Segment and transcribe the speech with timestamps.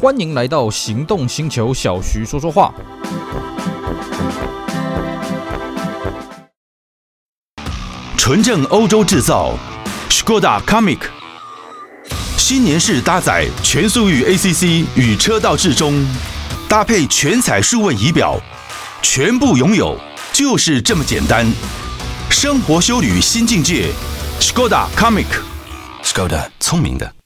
[0.00, 2.72] 欢迎来到行动星球，小徐说说话。
[8.16, 9.54] 纯正欧洲制造
[10.08, 11.00] ，Skoda Comic，
[12.36, 16.06] 新年式搭载全速域 ACC 与车道智中，
[16.68, 18.40] 搭配全彩数位仪表，
[19.02, 19.98] 全部拥有
[20.32, 21.44] 就是这么简单。
[22.30, 23.90] 生活修旅新境界
[24.38, 27.17] ，Skoda Comic，Skoda 聪明的。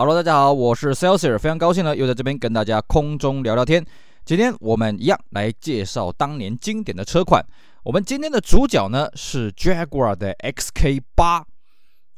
[0.00, 3.84] Hello，大家好，我是 Celsius，非常高兴呢，又在这边跟大家空中聊聊天。
[4.24, 7.44] 今天我们一样来介绍当年经典的车款。
[7.82, 11.44] 我们今天的主角呢是 Jaguar 的 XK 八。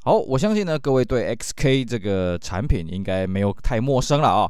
[0.04, 4.48] 好，我相信呢各位对 XK 这个产品应该没有太陌生了啊、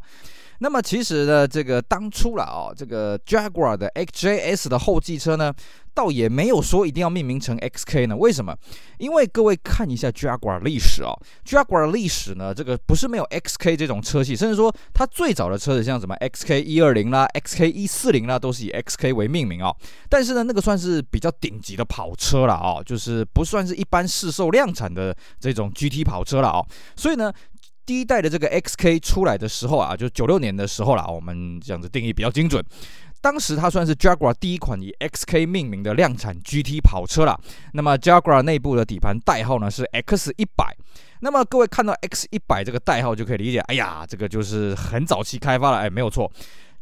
[0.62, 5.52] 那么其实呢，这个当初了啊、哦，这个 Jaguar 的 XJS 的后继车呢。
[5.94, 8.16] 倒也没有说一定要命名成 XK 呢？
[8.16, 8.56] 为什么？
[8.96, 11.12] 因为各位看一下 Jaguar 历史啊
[11.44, 19.70] ，Jaguar 历史呢，这个不是没有 XK 这种车系，甚至说它最早的车子像什么 XK 一二零啦、XK 一四零啦，都是以 XK 为命名啊。
[20.08, 26.64] 但是呢，那个算是比较顶级的跑车了啊，就是不算是一般市售量产的这种 GT 跑车了啊。
[26.96, 27.30] 所以呢，
[27.84, 32.64] 第一代的这个 XK 出来的时候啊，就九六年的时候啦，我们这样子定义比较精准。
[33.20, 37.38] 当时它算是 Jaguar 第一款以 XK 命名的量产 GT 跑车了。
[37.72, 40.76] 那么 Jaguar 内部的底盘代号呢是 X 一百。
[41.20, 46.28] 那么各位看到 X 一百这个代号就可以理解，哎呀，这个就是很早期开发了，哎，没有错。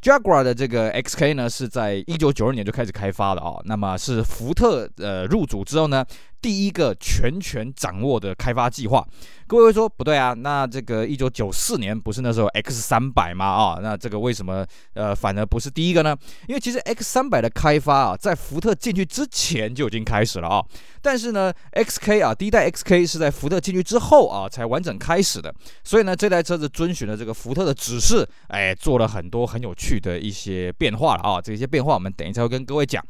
[0.00, 3.60] Jaguar 的这个 XK 呢是在一九九二年就开始开发的啊。
[3.66, 6.02] 那么是福特呃入主之后呢，
[6.40, 9.06] 第一个全权掌握的开发计划。
[9.46, 13.44] 各位会说不对啊，那这个一九九四年不是那时候 X 三百吗？
[13.44, 16.16] 啊，那这个为什么呃反而不是第一个呢？
[16.46, 20.64] 因为其实 X 三百的开发啊，在福特进去之前就已经开始了啊。
[21.02, 25.52] 但是呢，XK 啊，第一代 XK 是在福特进去之后啊才完整开始的。
[25.82, 31.40] 所以呢，这台车子遵循了这个福特的指示，哎，做了很多很有趣的一些变化了啊。
[31.40, 33.04] 这些变化我们等一下会跟各位讲。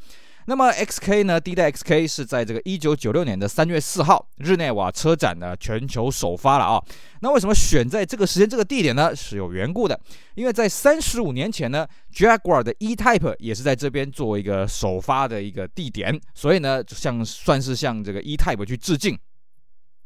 [0.47, 1.41] 那么 XK 呢？
[1.41, 6.83] 第一代 XK 是在这个一九九六年的三月四号日内瓦车展呢全球首发了啊。
[7.21, 9.15] 那为什么选在这个时间、这个地点呢？
[9.15, 9.99] 是有缘故的，
[10.35, 19.17] 因为在三十五年前呢，Jaguar 的 E-Type 也是在这边作为一个首发的一个地点，所以呢，像算是向这个 E-Type 去致敬。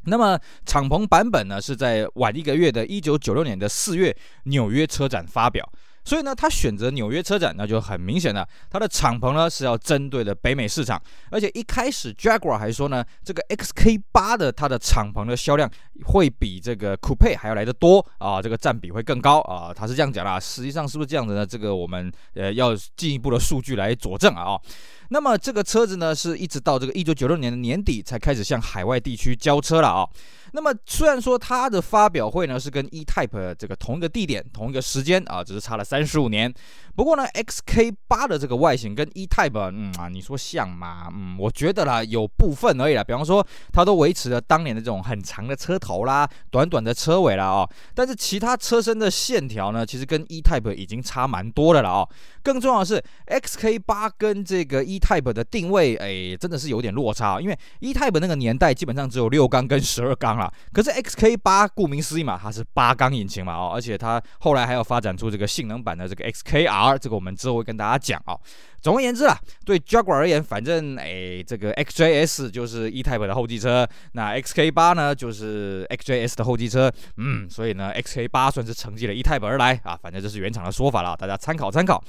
[0.06, 4.14] 那么敞篷版本呢，是在晚一个月的一九九六年的四月
[4.44, 5.66] 纽约车展发表。
[6.04, 8.46] 所以呢，他选择纽约车展，那就很明显了。
[8.70, 11.00] 它的敞篷呢是要针对的北美市场，
[11.30, 15.70] 而且一开始 Jaguar 还说呢，这个 XK8 的它的敞篷的销量
[16.04, 20.38] 会比这个 Coupe 还要来得多啊，这个占比会更高啊，他是这样讲啦。
[20.38, 21.46] 实际上是不是这样子呢？
[21.46, 24.60] 这个我们呃要进一步的数据来佐证啊。
[25.08, 30.08] 那么这个车子呢，是一直到这个一九九六年的年底才开始向海外地区交车了啊。
[30.54, 36.54] 那么虽然说它的发表会呢是跟 E-Type 这个同一个地点、同一个时间啊，只是差了三十五年。
[36.94, 41.08] 不过呢，XK8 的这个外形跟 E-Type，嗯啊，你说像吗？
[41.12, 43.02] 嗯，我觉得啦，有部分而已啦。
[43.02, 47.68] 比方说，它都维持了当年的这种很长的车头啦、短短的车尾啦啊。
[47.92, 52.08] 但是其他车身的线条呢，其实跟 E-Type 已经差蛮多的了啊。
[52.44, 57.40] 更重要的是，XK8 跟这个 E-Type 的定位，哎，真的是有点落差。
[57.40, 60.52] 因为 E-Type 那个年代基本上只有六缸跟十二缸啦。
[60.72, 68.38] 可是 XK8 顾名思义嘛，它是八缸引擎嘛，哦，而且它后来还要发展出这个性能版的这个 XKR，这个我们之后会跟大家讲哦。
[68.80, 82.04] 总而言之啊，对 Jaguar 而言，反正哎，这个 XJS 就是 E-Type 的后继车，那 XK8 呢就是 XJS 的后继车，嗯，所以呢 XK8 算是承继了 E-Type 而来啊，反正这是原厂的说法了，大家参考参考。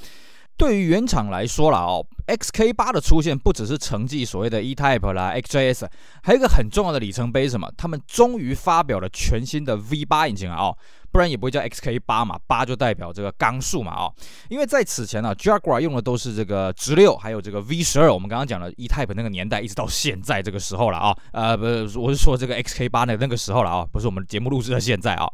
[0.58, 5.86] 对于原厂来说了哦，XK8 的出现不只是承继所谓的 E-Type 啦，XJS，
[6.24, 7.70] 还有一个很重要的里程碑是什么？
[7.76, 10.78] 他们终于发表了全新的 V8 引擎啊，哦，
[11.12, 14.14] 不然也不会叫 XK8 嘛，八就代表这个缸数嘛，哦，
[14.48, 25.28] 因为在此前呢，Jaguar 用的都是这个直六，还有这个 V12，我们刚刚讲了 E-Type 那个年代，一直到现在这个时候了啊，呃，不是，我是说这个 XK8 的那个时候了啊，不是我们节目录制的现在啊。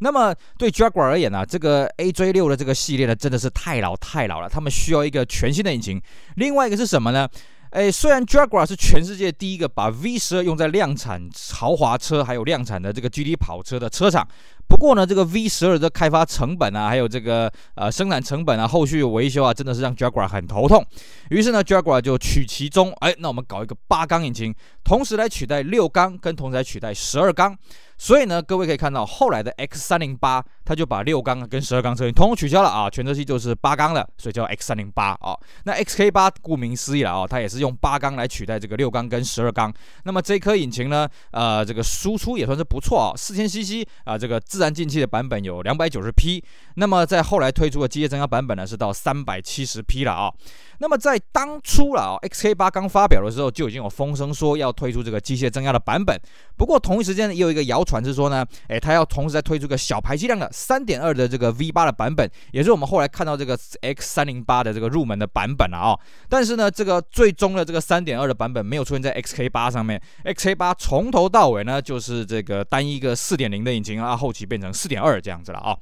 [0.00, 6.00] 那么对 Jaguar 而言呢，这个 AJ6 的这个系列呢，真的是太老太老了，他们需要一个全新的引擎。
[6.36, 7.28] 另外一个是什么呢？
[7.72, 14.26] 诶，虽然 Jaguar 是全世界第一个把 V12 用在量产豪华车还有量产的这个 GT 跑车的车厂。
[14.68, 20.84] 不过呢，这个 V12 的开发成本啊，还有这个呃生产成本啊，后续维修啊，真的是让 Jaguar 很头痛。
[21.30, 27.56] 于是呢，Jaguar 就取其中，哎，那我们搞一个八缸引擎，同时来取代六缸，跟同时来取代十二缸。
[27.98, 35.36] 所以呢，各位可以看到，后来的 X308，它就把六缸跟十二缸车型统统取消了啊，全车系就是八缸的，所以叫 X308 啊。
[35.64, 39.72] 那 XK8 顾名思义了啊，它也是用八缸来取代这个六缸跟十二缸。
[40.04, 44.40] 那么这颗引擎呢，呃，这个输出也算是不错啊，四千 CC 啊，这个。
[44.46, 46.42] 自然进气的版本有两百九十匹，
[46.76, 50.32] 那么在后来推出的机械增压版本呢，是到三百七十匹了啊。
[50.78, 56.18] 那么在当初了啊，XK8 刚发表的时候就已经有风声说要推出这个机械增压的版本。
[56.56, 65.98] 不过同一时间也有一个谣传是说呢，诶，它要同时再推出个小排气量的三点二的这个 V8 的版本，也是我们后来看到这个 X308 的这个入门的版本了啊。
[66.28, 75.76] 但是呢，这个最终的这个三点二的版本没有出现在 XK8 上面，XK8 从头到尾呢就是这个单一个四点零的引擎啊，后期变成四点二这样子了啊。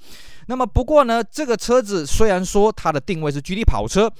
[0.47, 4.13] 那么不过呢，这个车子虽然说它的定位是 GT 跑车。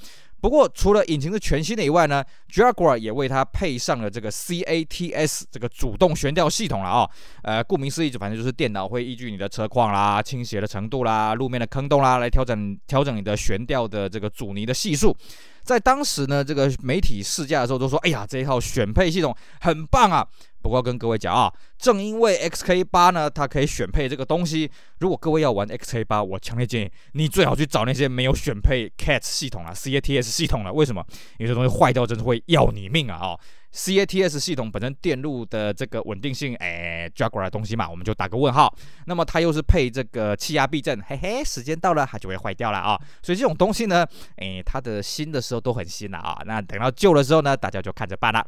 [0.45, 7.09] 不过，除了引擎是全新的以外呢，Jaguar 也为它配上了这个 CATS 这个主动悬吊系统了啊、
[7.41, 15.17] 呃，顾名思义，就反正就是电脑会依据你的车况啦、倾斜的程度啦、路面的坑洞啦，来调整调整你的悬吊的这个阻尼的系数。
[15.63, 20.23] 在当时呢，这个媒体试驾的时候都说：“哎呀，这一套选配系统很棒啊！”
[20.65, 24.67] 不过跟各位讲啊，正因为 XK8 呢，它可以选配这个东西。
[24.97, 30.73] 如果各位要玩 XK8，我强烈建议你最好去找那些没有选配 CATS 系统啊、CATS 系统的。
[30.73, 31.05] 为什么？
[31.37, 33.19] 有些东西坏掉真的会要你命啊！
[33.21, 33.39] 哦
[33.71, 38.75] ，CATS 系统本身电路的这个稳定性，哎，Jaguar 的东西嘛，我们就打个问号。
[39.05, 42.99] 那么它又是配这个气压避震，嘿嘿，时间到了它就会坏掉了啊。
[43.21, 44.03] 所以这种东西呢，
[44.37, 46.41] 哎，它的新的时候都很新了啊。
[46.43, 48.43] 那等到旧的时候呢，大家就看着办了。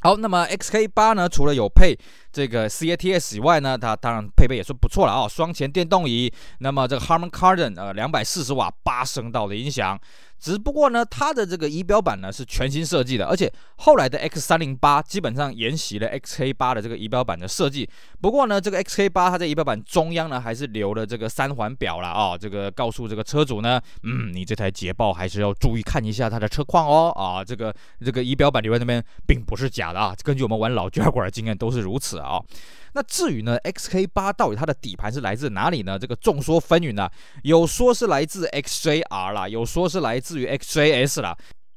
[0.00, 1.98] 好，那么 XK 八呢，除了有配
[2.36, 9.98] 这个 CATS 以外呢，它当然配备也是不错了啊，双前电动仪，那么这个 Harman Kardon 呃两百四十瓦八声道的音响。
[10.38, 17.88] 只不过呢，它的这个仪表板呢是全新设计的，而且后来的 X 三零八基本上沿袭了 XK 八的这个仪表板的设计。
[18.20, 27.74] 不过呢，这个 XK 八它在仪表板中央呢还是留了这个三环表了啊，这个告诉这个车主呢，嗯，你这台捷豹还是要注意看一下它的车况哦啊，这个
[28.04, 32.25] 这个仪表板留在那边并不是假的啊，根据我们玩老 Jaguar 的经验都是如此啊。
[32.26, 32.42] 啊
[32.92, 35.98] 那至于呢，XK 八到底它的底盘是来自哪里呢？
[35.98, 37.12] 这个众说纷纭啊，
[37.42, 41.36] 有说是来自 XJR 啦，有说是来自于 XJS 啦。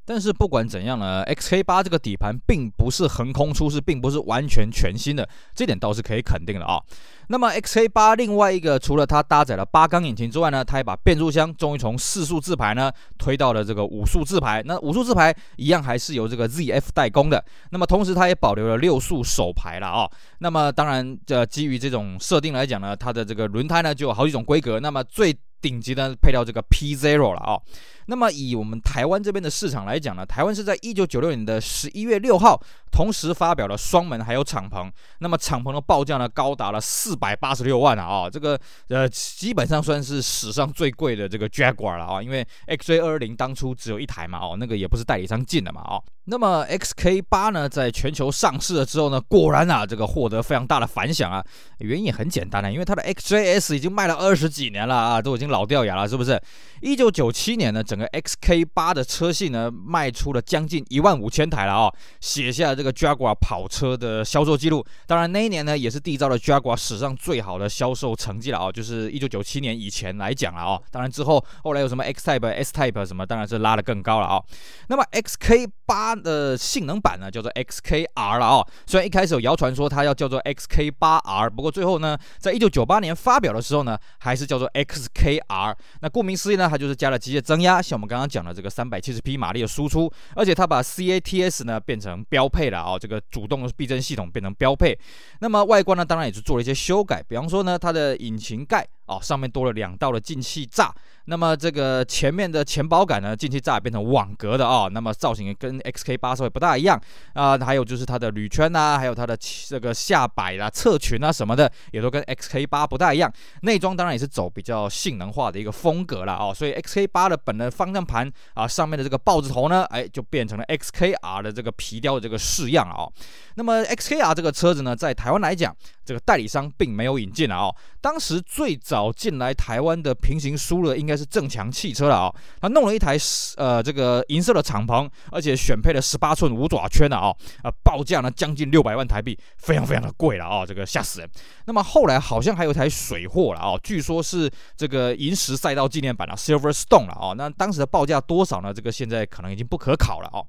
[0.10, 6.82] 但是不管怎样呢，XK8 这个底盘并不是横空出世，并不是完全全新的，这点倒是可以肯定的啊。
[7.28, 14.64] 那么 XK8 另外一个，除了它搭载了八缸引擎之外呢，它也把变速箱终于从四速自排呢推到了这个五速自排。
[14.66, 17.46] 那五速自排一样还是由这个 ZF 代工的。
[17.70, 20.10] 那么同时它也保留了六速手排了啊。
[20.40, 24.80] 那么当然，这基于这种设定来讲呢，它的这个轮胎呢就有好几种规格。
[24.80, 27.60] 那么最顶级的配料这个 P Zero 了啊、
[28.08, 32.62] 那么以我们台湾这边的市场来讲呢，台湾是在一九九六年的十一月六号
[32.92, 38.60] 同时发表了双门还有敞篷，那么敞篷的报价呢高达了四百八十六万啊啊、这个
[38.90, 46.04] 呃基本上算是史上最贵的这个 Jaguar 了啊、因为 XJ 二二零当初只有一台嘛哦，那个也不是代理商进的嘛哦。
[46.26, 51.44] 那么 XK 八呢，在全球上市了之后呢，果然啊，这个获得非常大的反响啊。
[51.80, 56.40] 原因也很简单啊，因为它的 XJS 已经卖了二十几年了啊，都已经老掉牙了，是不是？
[56.82, 64.86] 一九九七年呢，整个 XK 八的车系呢，卖出了将近一万五千台了啊，写下这个 Jaguar 跑车的销售记录。
[65.06, 70.80] 当然那一年呢，也是缔造了 Jaguar 史上最好的销售成绩了啊，就是一九九七年以前来讲了啊。
[70.90, 74.42] 当然之后后来有什么 X Type、S Type 什么，当然是拉得更高了啊。
[74.88, 78.66] 那么 XK 八的性能版呢，叫做 XKR 了啊。
[78.88, 85.76] 虽然一开始有谣传说它要叫做 XK8R，不过最后呢，在一九九八年发表的时候呢，还是叫做 XKR。
[86.00, 94.98] 那顾名思义呢，它就是加了机械增压，像我们刚刚讲的这个三百七十匹马力的输出，而且它把 CATS 呢变成标配了啊，这个主动避震系统变成标配。
[95.40, 98.88] 那么外观呢，当然也是做了一些修改，比方说呢，它的引擎盖。
[99.10, 100.92] 哦，上面多了两道的进气栅，
[101.30, 107.00] 那么这个前面的前保杆呢，进气栅也变成网格的哦，那么造型跟 XK8 稍微不大一样
[107.34, 113.32] 啊、还有就是它的铝圈呐、还有它的这个下摆啦、侧裙啊什么的，也都跟 XK8 不大一样。
[113.62, 123.14] 内装当然也是走比较性能化的一个风格了哦，所以 XK8 的本的方向盘啊，上面的这个豹子头呢，哎，就变成了 XKR 的这个皮雕的这个式样啊、哦。
[123.54, 125.76] 那么 XKR 这个车子呢，在台湾来讲，
[126.10, 129.14] 这个代理商并没有引进啊、哦，当时最早。
[129.20, 133.18] 进来台湾的平行输入应该是正强汽车了啊，他弄了一台
[133.58, 141.30] 呃这个银色的敞篷，而且选配了十八寸五爪圈的啊，啊报价呢将近六百万台币，非常非常的贵了啊，这个吓死人。
[141.66, 148.74] 那么后来好像还有一台水货了啊，据说是这个银石赛道纪念版的 Silverstone 了啊，那当时的报价多少呢？
[148.74, 150.40] 这个现在可能已经不可考了啊。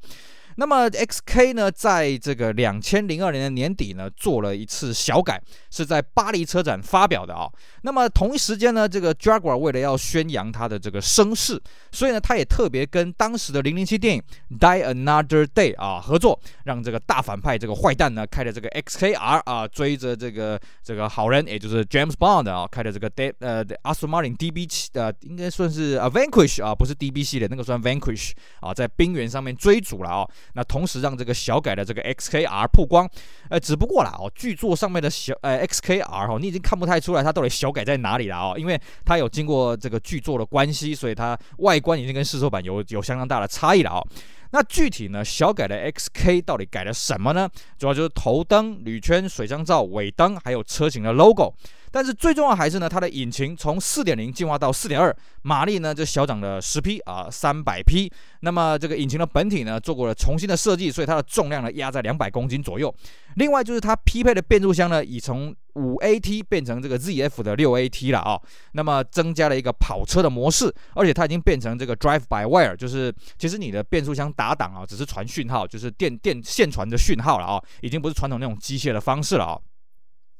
[0.56, 5.40] 那么 XK 呢，在这个两千零二年的年底呢，做了一次小改，
[5.70, 7.48] 是在巴黎车展发表的啊、
[7.82, 11.60] 那么同一时间呢，这个 Jaguar 为了要宣扬它的这个声势，
[11.92, 14.22] 所以呢，他也特别跟当时的零零七电影
[14.58, 26.08] Die Another Day 啊合作，让这个大反派这个坏蛋呢，开的这个 XKR 啊，追着这个这个好人，也就是 James Bond 啊，开的这个 De 呃 Aston Martin DB 七呃，应该算是啊
[26.10, 30.28] Vanquish 啊，不是 DB 系列，那个算 Vanquish 啊，在冰原上面追逐了啊。
[30.54, 33.08] 那同时让这个小改的这个 XKR 曝光，
[33.48, 44.06] 呃，只不过啦哦，剧作上面的小呃 XKR 哦，你已经看不太出来它到底小改在哪里了哦，因为它有经过这个剧作的关系，所以它外观已经跟试售版有有相当大的差异了哦。
[44.52, 47.48] 那具体呢，小改的 XK 到底改了什么呢？
[47.78, 51.54] 主要就是头灯、铝圈、水箱罩、尾灯，还有车型的 logo。
[51.90, 58.10] 但是最重要还是呢，它的引擎从四点零进化到四点二，马力呢就小涨了十匹啊，三百匹。
[58.40, 62.94] 那么这个引擎的本体呢做过了重新的设计，所以它的重量呢压在两百公斤左右。
[63.36, 68.40] 另外就是它匹配的变速箱呢，已从五 AT 变成这个 ZF 的六 AT 了啊。
[68.72, 79.58] 那么增加了一个跑车的模式，而且它已经变成这个 Drive by Wire，就是其实你的变速箱打档啊，只是传讯号，就是电电线传的讯号了啊，已经不是传统那种机械的方式了啊。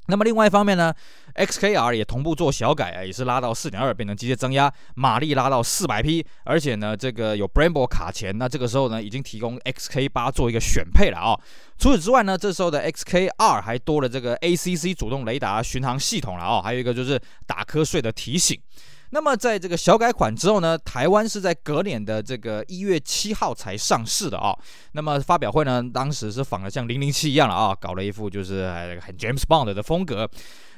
[0.06, 0.92] 那么另外一方面呢
[1.36, 11.38] ，XKR 也同步做小改啊，也是拉到四点二，变成机械增压，马力拉到四百匹，而且呢，这个有 Brembo 卡钳，那这个时候呢，已经提供 XK 八做一个选配了啊。
[11.78, 18.60] 除此之外呢，这时候的 XKR 还多了这个 ACC 主动雷达巡航系统了啊，还有一个就是打瞌睡的提醒。
[19.10, 24.56] 那么在这个小改款之后呢，台湾是在隔年的这个一月七号才上市的啊。
[24.92, 28.68] 那么发表会呢，当时是仿的像零零七一样了啊，搞了一副就是
[29.00, 30.30] 很 James Bond 的风格。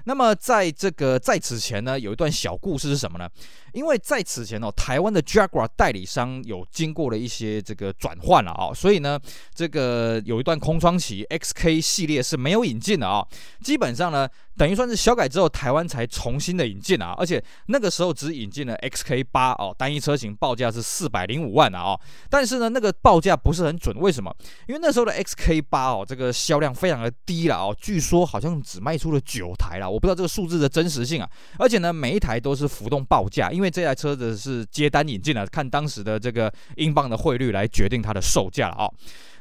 [0.04, 3.28] 那么在这个在此前呢，有一段小故事是什么呢？
[3.72, 9.18] 因为在此前哦，台湾的 Jaguar 代理商有经过了一些这个转换了啊，所以呢，
[9.54, 13.26] 这个有一段空窗期，XK 系列是没有引进的啊。
[13.62, 14.28] 基本上呢，
[14.58, 21.98] 等于算是小改之后，台湾才重新的引进啊，而且那个时候只引进了 XK 八哦，单一车型报价是四百零五万啊。
[22.28, 24.34] 但是呢，那个报价不是很准，为什么？
[24.68, 29.91] 因为那时候的 XK 八哦，这个销量非常的低了哦，据说好像只卖出了九台了。
[29.92, 38.90] 我不知道这个数字的真实性啊，而且呢，每一台都是浮动报价，因为这台车子是接单引进的，看当时的这个英镑的汇率来决定它的售价了啊。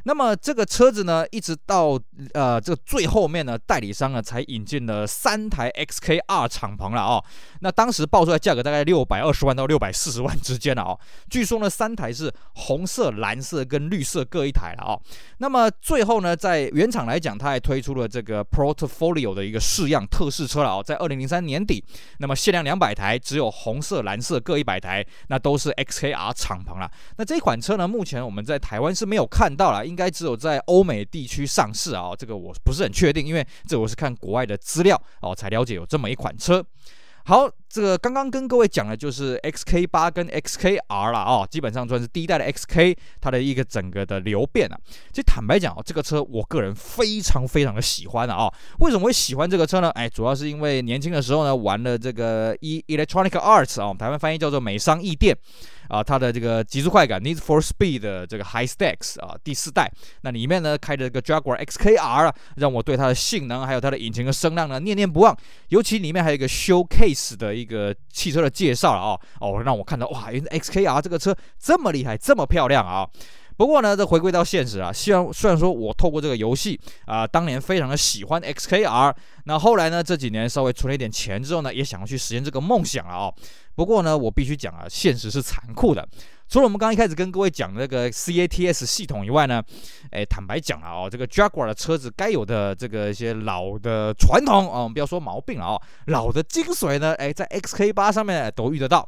[0.04, 2.00] 那么这个车子呢，一直到
[2.34, 7.24] 呃这个最后面呢，代理商呢才引进了三台 XKR 敞篷了哦。
[7.60, 11.00] 那当时报出来价格大概六百二十万到六百四十万之间了哦。
[11.30, 15.02] 据说呢，三台是红色、蓝色跟绿色各一台了哦。
[15.38, 21.84] 那么最后呢，在原厂来讲，它还推出了这个 Portfolio 的一个试样特试车了哦，在二零零三年底，
[22.18, 26.90] 那么限量两百台，只有红色、蓝色各一百台，那都是 XKR 敞篷了。
[27.18, 29.86] 那这款车呢，目前我们在台湾是没有看到了。
[29.92, 36.64] 应该只有在欧美地区上市啊，这个我不是很确定，因为这我是看国外的资料哦才了解有这么一款车。
[37.26, 44.76] 好，这个刚刚跟各位讲的就是 XK 八跟 XKR 了啊，基本上算是第一代的 XK，它的一个整个的流变啊。
[45.12, 48.52] 其实坦白讲啊，这个车我个人非常非常的喜欢的啊。
[48.80, 49.92] 为什么会喜欢这个车呢？
[49.92, 55.38] 哎，主要是因为年轻的时候呢玩了这个 E Electronic Arts 啊，我们台湾翻译叫做美商艺电。
[55.92, 65.38] 啊，它的这个极速快感 Need for Speed 的这个 High Stacks 啊，第四代，那里面呢开着这个 Jaguar XKR 啊，让我对它的性能还有它的引擎和声量呢念念不忘。
[65.68, 73.06] 尤其里面还有一个 Showcase 的一个汽车的介绍了啊，哦，让我看到哇，原来 XKR 这个车这么厉害，这么漂亮啊。
[73.62, 79.14] 不过呢，这回归到现实啊，虽然虽然说我透过这个游戏啊，当年非常的喜欢 XKR，
[79.44, 83.32] 那后来呢这几年稍微存了一点钱之后呢，也想要去实现这个梦想了啊。
[83.76, 86.04] 不过呢，我必须讲啊，现实是残酷的。
[86.50, 89.62] 除了我们刚一开始跟各位讲那个 CATS 系统以外呢，
[90.10, 99.08] 哎，坦白讲啊，哦，这个 Jaguar 的车子该有的这个一些老的传统啊，我们不要说毛病了啊，老的精髓呢，哎，在 XK8 上面都遇得到。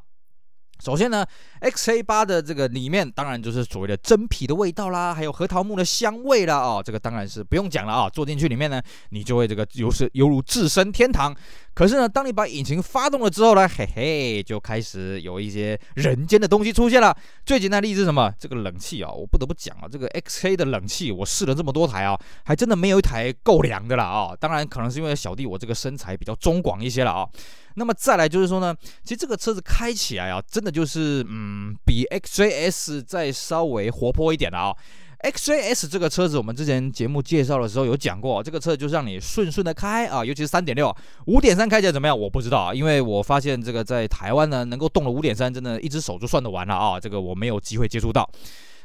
[0.83, 1.25] 首先呢
[1.61, 11.33] ，X A 八的这个里面当然就是所谓的真皮的味道啦，还有核桃木的香味啦，哦，这个当然是不用讲了啊，坐进去里面呢，你就会这个犹是犹如置身天堂。
[11.73, 17.15] 可是呢，当你把引擎发动了之后呢，嘿嘿，就开始有一些人间的东西出现了。
[17.45, 18.31] 最简单的例子是什么？
[18.39, 22.15] 这个冷气啊，我不得不讲啊，这个 XK 的冷气，我试了这么多台啊，
[22.45, 24.35] 还真的没有一台够凉的了啊。
[24.39, 27.27] 当然，可能是因为小弟我这个身材比较中广一些了啊。
[27.75, 34.75] 那么再来就是说呢，其实这个车子开起来啊，真的就是嗯，比 XJS 再稍微活泼一点的啊。
[35.23, 40.93] XJS 这个车子，我们之前节目介绍的时候有讲过，这个车就是让你顺顺的开啊，尤其是三点六，
[41.27, 42.19] 五点三开起来怎么样？
[42.19, 48.29] 我不知道啊，因为我发现这个在台湾呢，能够动了五点三，真的一只手就算得完了啊，这个我没有机会接触到。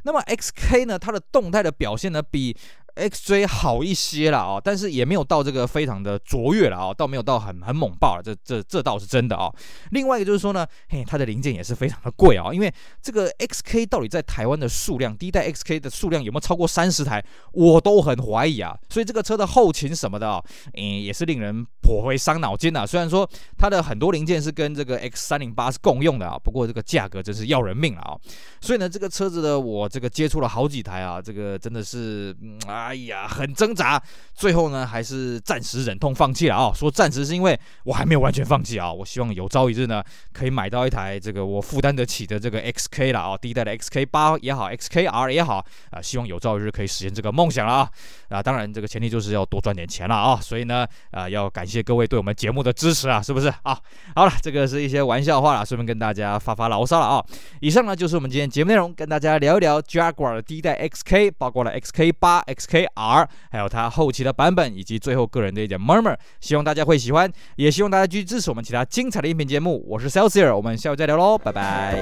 [0.04, 2.56] 那么 XK 呢，它的动态的表现呢，比
[2.98, 9.50] XJ 好一些了啊，但是也没有到这个非常的卓越了啊，倒没有到很很猛爆了，这这这倒是真的啊。
[9.92, 18.76] 另外一个就是说呢，嘿，它的零件也是非常的贵啊，因为这个 XK 到底在台湾的数量，第一代 XK 的数量有没有超过三十台，我都很怀疑啊。
[18.88, 20.42] 所以这个车的后勤什么的啊，
[20.74, 22.84] 嗯，也是令人颇为伤脑筋啊。
[22.84, 28.16] 虽然说它的很多零件是跟这个 X 三零八是共用的啊，不过这个价格真是要人命了啊。
[28.60, 34.02] 所以呢，这个车子呢，我这个接触了好几台啊，这个真的是，嗯，哎呀，很挣扎，
[34.34, 36.72] 最后呢，还是暂时忍痛放弃了啊。
[36.74, 40.02] 说暂时是因为我还没有完全放弃啊，我希望有朝一日呢，
[40.32, 47.90] 可以买到一台这个我负担得起的这个 XK 了啊，第一代的 XK 八也好，XKR 也好啊，希望有朝一日可以实现这个梦想了啊。
[48.30, 50.40] 啊，当然这个前提就是要多赚点钱了啊。
[50.40, 53.78] 所以呢，啊，要感谢各位对我们节目的支持啊，是不是啊？
[54.14, 57.22] 好了，这个是一些玩笑话了，顺便跟大家发发牢骚了啊。
[57.60, 66.16] 以上呢就是我们今天节目内容，跟大家聊一聊 Jaguar 的第一代 XK，包括了 XK 八、XK AR，还有它后期的版本，以及最后个人的一点 murmur。
[66.40, 69.84] 希望大家会喜欢，也希望大家继续支持我们其他精彩的音频节目。
[69.88, 71.98] 我是 Celsius，我们下午再聊喽，拜拜。